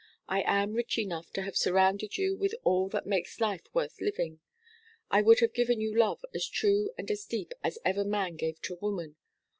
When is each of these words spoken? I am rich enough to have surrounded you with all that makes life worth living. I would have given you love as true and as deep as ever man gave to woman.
I 0.27 0.41
am 0.47 0.73
rich 0.73 0.97
enough 0.97 1.31
to 1.33 1.43
have 1.43 1.55
surrounded 1.55 2.17
you 2.17 2.35
with 2.35 2.55
all 2.63 2.89
that 2.89 3.05
makes 3.05 3.39
life 3.39 3.61
worth 3.71 4.01
living. 4.01 4.39
I 5.11 5.21
would 5.21 5.41
have 5.41 5.53
given 5.53 5.79
you 5.79 5.95
love 5.95 6.25
as 6.33 6.47
true 6.47 6.89
and 6.97 7.11
as 7.11 7.23
deep 7.23 7.53
as 7.63 7.77
ever 7.85 8.03
man 8.03 8.35
gave 8.35 8.59
to 8.63 8.77
woman. 8.81 9.17